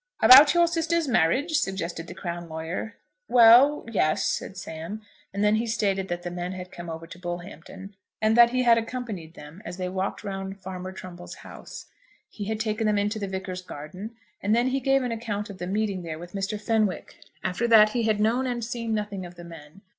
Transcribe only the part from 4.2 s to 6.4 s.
said Sam. And then he stated that the